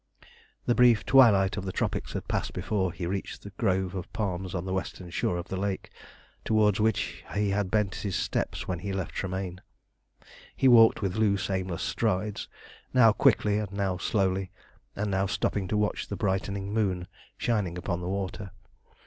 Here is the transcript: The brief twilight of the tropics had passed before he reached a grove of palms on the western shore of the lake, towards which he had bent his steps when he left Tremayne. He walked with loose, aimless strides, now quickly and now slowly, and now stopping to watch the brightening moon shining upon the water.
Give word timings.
The 0.65 0.73
brief 0.73 1.05
twilight 1.05 1.57
of 1.57 1.65
the 1.65 1.71
tropics 1.71 2.13
had 2.13 2.27
passed 2.27 2.53
before 2.53 2.91
he 2.91 3.05
reached 3.05 3.45
a 3.45 3.51
grove 3.51 3.93
of 3.93 4.11
palms 4.13 4.55
on 4.55 4.65
the 4.65 4.73
western 4.73 5.11
shore 5.11 5.37
of 5.37 5.49
the 5.49 5.57
lake, 5.57 5.91
towards 6.43 6.79
which 6.79 7.23
he 7.35 7.51
had 7.51 7.69
bent 7.69 7.93
his 7.93 8.15
steps 8.15 8.67
when 8.67 8.79
he 8.79 8.93
left 8.93 9.13
Tremayne. 9.13 9.61
He 10.55 10.67
walked 10.67 11.03
with 11.03 11.17
loose, 11.17 11.51
aimless 11.51 11.83
strides, 11.83 12.49
now 12.95 13.11
quickly 13.11 13.59
and 13.59 13.71
now 13.71 13.99
slowly, 13.99 14.49
and 14.95 15.11
now 15.11 15.27
stopping 15.27 15.67
to 15.67 15.77
watch 15.77 16.07
the 16.07 16.17
brightening 16.17 16.73
moon 16.73 17.05
shining 17.37 17.77
upon 17.77 18.01
the 18.01 18.09
water. 18.09 18.49